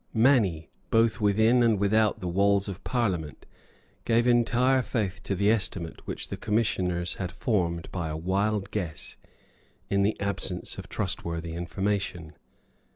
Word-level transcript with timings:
Many, 0.15 0.71
both 0.89 1.21
within 1.21 1.61
and 1.61 1.77
without 1.79 2.21
the 2.21 2.27
walls 2.27 2.67
of 2.67 2.83
Parliament, 2.83 3.45
gave 4.03 4.25
entire 4.25 4.81
faith 4.81 5.21
to 5.25 5.35
the 5.35 5.51
estimate 5.51 6.07
which 6.07 6.29
the 6.29 6.37
commissioners 6.37 7.13
had 7.21 7.31
formed 7.31 7.87
by 7.91 8.09
a 8.09 8.17
wild 8.17 8.71
guess, 8.71 9.15
in 9.91 10.01
the 10.01 10.19
absence 10.19 10.79
of 10.79 10.89
trustworthy 10.89 11.53
information. 11.53 12.33